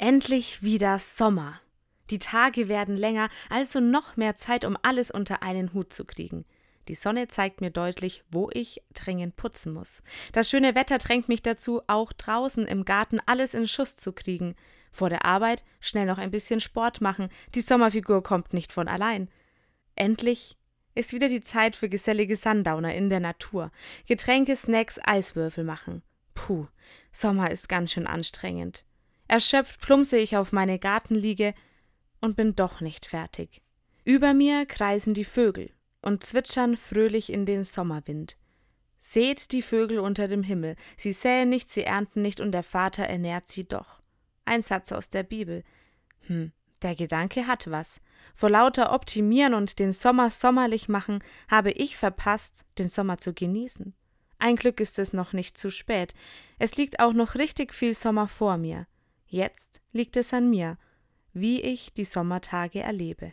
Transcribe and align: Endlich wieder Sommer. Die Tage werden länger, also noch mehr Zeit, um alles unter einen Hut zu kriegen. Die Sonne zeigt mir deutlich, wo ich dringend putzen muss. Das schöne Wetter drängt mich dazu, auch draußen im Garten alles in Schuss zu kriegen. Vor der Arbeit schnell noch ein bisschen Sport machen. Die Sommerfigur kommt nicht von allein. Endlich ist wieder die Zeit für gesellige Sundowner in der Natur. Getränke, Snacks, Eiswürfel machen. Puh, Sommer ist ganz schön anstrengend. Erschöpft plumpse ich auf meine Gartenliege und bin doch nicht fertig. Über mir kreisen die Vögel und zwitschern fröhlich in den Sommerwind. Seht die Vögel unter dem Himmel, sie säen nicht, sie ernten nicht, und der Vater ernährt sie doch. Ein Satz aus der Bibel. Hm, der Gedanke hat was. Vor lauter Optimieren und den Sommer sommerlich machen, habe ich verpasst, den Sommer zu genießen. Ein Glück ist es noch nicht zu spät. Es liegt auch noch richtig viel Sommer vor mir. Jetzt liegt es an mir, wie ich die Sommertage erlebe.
Endlich 0.00 0.62
wieder 0.62 1.00
Sommer. 1.00 1.60
Die 2.10 2.20
Tage 2.20 2.68
werden 2.68 2.96
länger, 2.96 3.28
also 3.50 3.80
noch 3.80 4.16
mehr 4.16 4.36
Zeit, 4.36 4.64
um 4.64 4.76
alles 4.82 5.10
unter 5.10 5.42
einen 5.42 5.74
Hut 5.74 5.92
zu 5.92 6.04
kriegen. 6.04 6.44
Die 6.86 6.94
Sonne 6.94 7.26
zeigt 7.26 7.60
mir 7.60 7.70
deutlich, 7.70 8.22
wo 8.30 8.48
ich 8.52 8.80
dringend 8.94 9.34
putzen 9.34 9.72
muss. 9.72 10.02
Das 10.32 10.48
schöne 10.48 10.76
Wetter 10.76 10.98
drängt 10.98 11.28
mich 11.28 11.42
dazu, 11.42 11.82
auch 11.88 12.12
draußen 12.12 12.64
im 12.66 12.84
Garten 12.84 13.20
alles 13.26 13.54
in 13.54 13.66
Schuss 13.66 13.96
zu 13.96 14.12
kriegen. 14.12 14.54
Vor 14.92 15.10
der 15.10 15.24
Arbeit 15.24 15.64
schnell 15.80 16.06
noch 16.06 16.18
ein 16.18 16.30
bisschen 16.30 16.60
Sport 16.60 17.00
machen. 17.00 17.28
Die 17.56 17.60
Sommerfigur 17.60 18.22
kommt 18.22 18.54
nicht 18.54 18.72
von 18.72 18.86
allein. 18.86 19.28
Endlich 19.96 20.56
ist 20.94 21.12
wieder 21.12 21.28
die 21.28 21.42
Zeit 21.42 21.74
für 21.74 21.88
gesellige 21.88 22.36
Sundowner 22.36 22.94
in 22.94 23.10
der 23.10 23.20
Natur. 23.20 23.72
Getränke, 24.06 24.54
Snacks, 24.54 25.00
Eiswürfel 25.02 25.64
machen. 25.64 26.02
Puh, 26.34 26.68
Sommer 27.12 27.50
ist 27.50 27.68
ganz 27.68 27.90
schön 27.90 28.06
anstrengend. 28.06 28.84
Erschöpft 29.28 29.80
plumpse 29.80 30.16
ich 30.16 30.36
auf 30.36 30.52
meine 30.52 30.78
Gartenliege 30.78 31.54
und 32.20 32.34
bin 32.34 32.56
doch 32.56 32.80
nicht 32.80 33.06
fertig. 33.06 33.62
Über 34.04 34.32
mir 34.32 34.64
kreisen 34.64 35.12
die 35.12 35.26
Vögel 35.26 35.70
und 36.00 36.24
zwitschern 36.24 36.76
fröhlich 36.76 37.30
in 37.30 37.44
den 37.44 37.64
Sommerwind. 37.64 38.38
Seht 38.98 39.52
die 39.52 39.62
Vögel 39.62 40.00
unter 40.00 40.28
dem 40.28 40.42
Himmel, 40.42 40.76
sie 40.96 41.12
säen 41.12 41.50
nicht, 41.50 41.70
sie 41.70 41.84
ernten 41.84 42.22
nicht, 42.22 42.40
und 42.40 42.52
der 42.52 42.62
Vater 42.62 43.04
ernährt 43.04 43.48
sie 43.48 43.68
doch. 43.68 44.00
Ein 44.44 44.62
Satz 44.62 44.92
aus 44.92 45.10
der 45.10 45.22
Bibel. 45.22 45.62
Hm, 46.26 46.52
der 46.82 46.94
Gedanke 46.94 47.46
hat 47.46 47.70
was. 47.70 48.00
Vor 48.34 48.50
lauter 48.50 48.92
Optimieren 48.92 49.54
und 49.54 49.78
den 49.78 49.92
Sommer 49.92 50.30
sommerlich 50.30 50.88
machen, 50.88 51.22
habe 51.48 51.70
ich 51.70 51.96
verpasst, 51.96 52.64
den 52.78 52.88
Sommer 52.88 53.18
zu 53.18 53.34
genießen. 53.34 53.94
Ein 54.38 54.56
Glück 54.56 54.80
ist 54.80 54.98
es 54.98 55.12
noch 55.12 55.32
nicht 55.32 55.58
zu 55.58 55.70
spät. 55.70 56.14
Es 56.58 56.76
liegt 56.76 57.00
auch 57.00 57.12
noch 57.12 57.34
richtig 57.34 57.74
viel 57.74 57.94
Sommer 57.94 58.28
vor 58.28 58.56
mir. 58.56 58.86
Jetzt 59.28 59.82
liegt 59.92 60.16
es 60.16 60.32
an 60.32 60.48
mir, 60.48 60.78
wie 61.34 61.60
ich 61.60 61.92
die 61.92 62.04
Sommertage 62.04 62.80
erlebe. 62.80 63.26